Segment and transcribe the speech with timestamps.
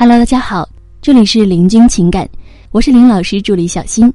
[0.00, 0.66] Hello，大家好，
[1.02, 2.26] 这里是林君情感，
[2.70, 4.10] 我是林老师助理小新。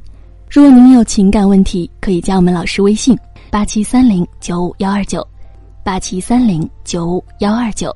[0.50, 3.16] 如果您有情感问题，可以加我们老师微信：
[3.52, 5.24] 八七三零九五幺二九，
[5.84, 7.96] 八七三零九五幺二九。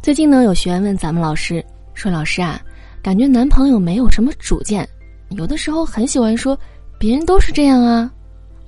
[0.00, 2.58] 最近呢，有学员问咱们老师说：“老师啊，
[3.02, 4.88] 感觉男朋友没有什么主见，
[5.28, 6.58] 有的时候很喜欢说
[6.98, 8.10] 别人都是这样啊，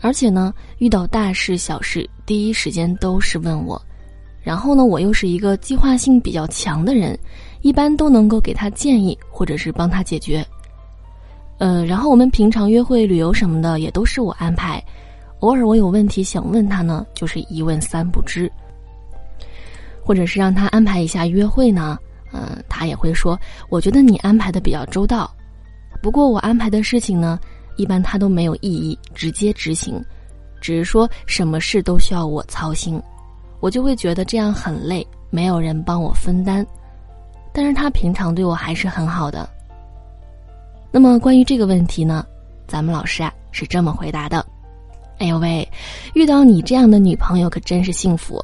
[0.02, 3.80] 而且呢，遇到大事小事第一时间都是问我。”
[4.45, 7.18] 然后呢，我又是一个计划性比较强的人，
[7.62, 10.46] 一般都能够给他建议或者是帮他解决。
[11.58, 14.84] 呃，然后我们平常约会、旅游什么的也都是我安排，
[15.40, 18.50] 偶尔我有问题想问他呢，就是一问三不知。
[20.03, 21.98] 或者是让他安排一下约会呢，
[22.31, 23.39] 嗯，他也会说，
[23.70, 25.34] 我觉得你安排的比较周到，
[26.03, 27.40] 不过我安排的事情呢，
[27.76, 30.04] 一般他都没有异议，直接执行，
[30.61, 33.00] 只是说什么事都需要我操心。
[33.64, 36.67] 我就会觉得这样很累，没有人帮我分担。
[37.50, 39.48] 但是他平常对我还是很好的。
[40.93, 42.27] 那么关于这个问题呢，
[42.67, 44.45] 咱们老师啊是这么回答的
[45.17, 45.67] ：“哎呦喂，
[46.12, 48.39] 遇到你这样的女朋友可真是幸福，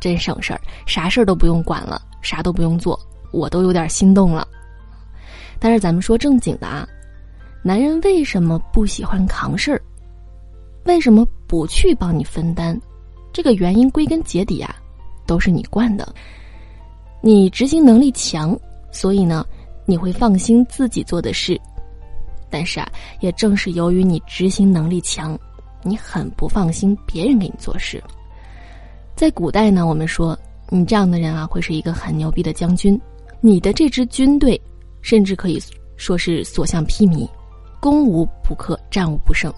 [0.00, 2.98] 真省事儿，啥事儿都不用管了，啥都不用做，
[3.32, 4.48] 我都有点心动了。”
[5.60, 6.88] 但是咱们说正经的啊，
[7.62, 9.82] 男人为什么不喜欢扛事儿？
[10.86, 12.80] 为什么不去帮你分担？
[13.34, 14.76] 这个原因归根结底啊，
[15.26, 16.14] 都是你惯的。
[17.20, 18.56] 你执行能力强，
[18.92, 19.44] 所以呢，
[19.86, 21.60] 你会放心自己做的事。
[22.48, 25.36] 但是啊，也正是由于你执行能力强，
[25.82, 28.00] 你很不放心别人给你做事。
[29.16, 32.98] 在古代呢，我们说你这样的人啊，会是一个很牛逼的将军。
[33.40, 34.58] 你的这支军队，
[35.02, 35.60] 甚至可以
[35.96, 37.28] 说是所向披靡，
[37.80, 39.52] 攻无不克，战无不胜。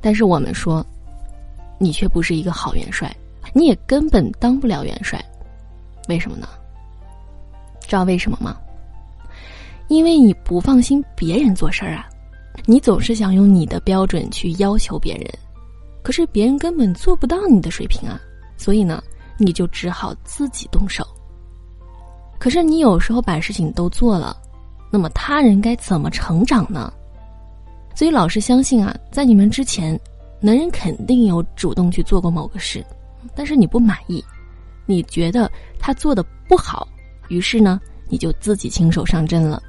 [0.00, 0.84] 但是我们说。
[1.84, 3.14] 你却不是一个好元帅，
[3.52, 5.22] 你也根本当不了元帅，
[6.08, 6.48] 为什么呢？
[7.86, 8.56] 知道为什么吗？
[9.88, 12.08] 因为你不放心别人做事儿啊，
[12.64, 15.30] 你总是想用你的标准去要求别人，
[16.02, 18.18] 可是别人根本做不到你的水平啊，
[18.56, 19.02] 所以呢，
[19.36, 21.06] 你就只好自己动手。
[22.38, 24.34] 可是你有时候把事情都做了，
[24.90, 26.90] 那么他人该怎么成长呢？
[27.94, 30.00] 所以老师相信啊，在你们之前。
[30.44, 32.84] 男人肯定有主动去做过某个事，
[33.34, 34.22] 但是你不满意，
[34.84, 36.86] 你觉得他做的不好，
[37.28, 39.62] 于是呢，你就自己亲手上阵了。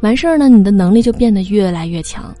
[0.00, 2.34] 完事儿呢，你的能力就变得越来越强，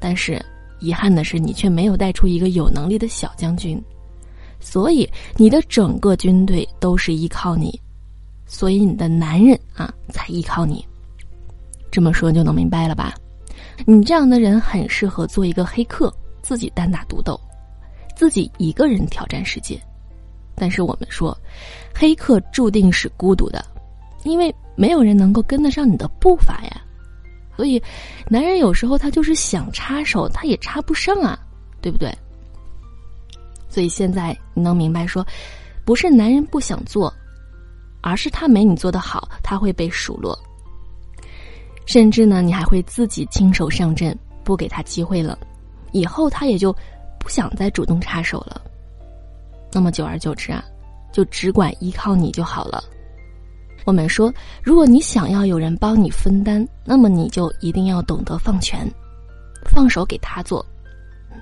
[0.00, 0.42] 但是
[0.78, 3.78] 遗憾的是，你却没有带出一个有能力的小将军，
[4.58, 5.06] 所以
[5.36, 7.78] 你的整个军队都是依靠你，
[8.46, 10.82] 所以你的男人啊才依靠你。
[11.90, 13.12] 这么说就能明白了吧？
[13.84, 16.10] 你这样的人很适合做一个黑客。
[16.48, 17.38] 自己单打独斗，
[18.16, 19.78] 自己一个人挑战世界。
[20.54, 21.36] 但是我们说，
[21.94, 23.62] 黑客注定是孤独的，
[24.24, 26.80] 因为没有人能够跟得上你的步伐呀。
[27.54, 27.82] 所以，
[28.30, 31.38] 男人有时候他就是想插手，他也插不上啊，
[31.82, 32.10] 对不对？
[33.68, 35.22] 所以现在你能明白说，
[35.84, 37.12] 不是男人不想做，
[38.00, 40.34] 而是他没你做的好，他会被数落。
[41.84, 45.38] 甚至呢，你还会自己亲手上阵，不给他机会了。
[45.92, 46.74] 以后他也就
[47.18, 48.60] 不想再主动插手了，
[49.72, 50.64] 那么久而久之啊，
[51.12, 52.82] 就只管依靠你就好了。
[53.84, 54.32] 我们说，
[54.62, 58.86] 如果你想要有人帮你分担，那么你就一定要懂得放权，
[59.64, 60.64] 放手给他做，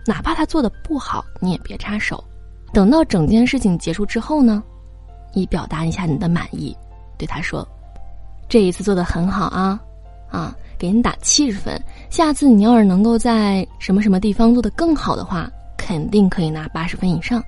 [0.06, 2.22] 哪怕他做的不好，你也别插手。
[2.72, 4.62] 等到整件事情结束之后呢，
[5.32, 6.76] 你表达一下你的满意，
[7.18, 7.66] 对他说
[8.48, 9.80] ：“这一次做的很好啊，
[10.30, 17.42] 啊。”给你打七十分，下次你要是能够在什么什么地方做得更好的话，肯定可以拿八十分以上。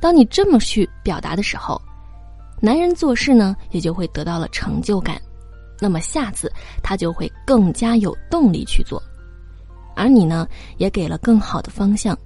[0.00, 1.80] 当你这么去表达的时候，
[2.60, 5.20] 男人做事呢也就会得到了成就感，
[5.80, 9.02] 那么下次他就会更加有动力去做，
[9.96, 10.46] 而你呢
[10.76, 12.16] 也给了更好的方向，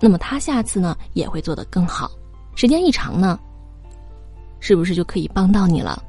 [0.00, 2.10] 那么他下次呢也会做得更好。
[2.54, 3.38] 时间一长呢，
[4.58, 6.02] 是不是就可以帮到你了？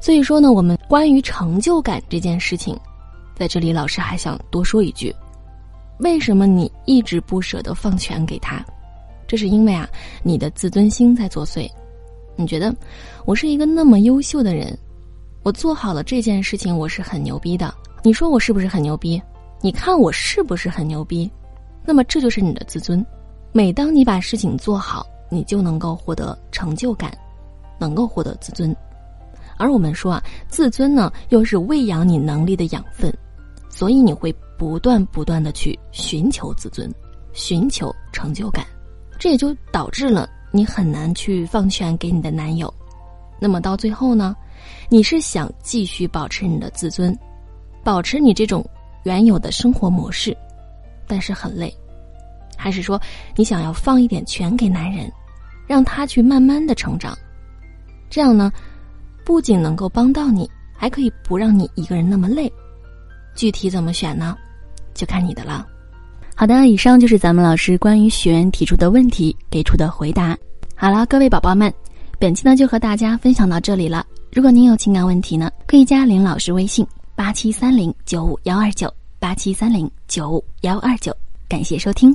[0.00, 2.78] 所以说呢，我们关于成就感这件事情，
[3.34, 5.14] 在这里老师还想多说一句：
[5.98, 8.64] 为什么你一直不舍得放权给他？
[9.26, 9.88] 这是因为啊，
[10.22, 11.68] 你的自尊心在作祟。
[12.36, 12.74] 你觉得
[13.24, 14.76] 我是一个那么优秀的人，
[15.42, 17.72] 我做好了这件事情，我是很牛逼的。
[18.02, 19.22] 你说我是不是很牛逼？
[19.62, 21.30] 你看我是不是很牛逼？
[21.86, 23.04] 那么这就是你的自尊。
[23.52, 27.16] 每当你把事情做好，你就能够获得成就感，
[27.78, 28.76] 能够获得自尊。
[29.64, 33.10] 而我们说啊，自尊呢，又是喂养你能力的养分，
[33.70, 36.92] 所以你会不断不断的去寻求自尊，
[37.32, 38.66] 寻求成就感，
[39.18, 42.72] 这也就导致了你很难去放权给你的男友，
[43.40, 44.36] 那么到最后呢，
[44.90, 47.18] 你是想继续保持你的自尊，
[47.82, 48.62] 保持你这种
[49.04, 50.36] 原有的生活模式，
[51.06, 51.74] 但是很累，
[52.54, 53.00] 还是说
[53.34, 55.10] 你想要放一点权给男人，
[55.66, 57.16] 让他去慢慢的成长，
[58.10, 58.52] 这样呢，
[59.24, 62.52] 不仅能够帮到你，还可以不让你一个人那么累。
[63.34, 64.36] 具体怎么选呢？
[64.94, 65.66] 就看你的了。
[66.36, 70.36] 好的，以上就是咱们老师关于学员提出的问题给出的回答。
[70.76, 71.72] 好了，各位宝宝们，
[72.18, 74.04] 本期呢就和大家分享到这里了。
[74.32, 81.16] 如果您有情感问题呢，可以加林老师微信八七三零九五幺二九八七三零九五幺二九。
[81.48, 82.14] 感谢收听。